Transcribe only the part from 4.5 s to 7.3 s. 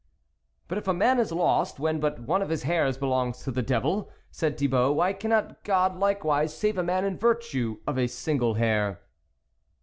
Thi bault," why cannot God likewise save a man in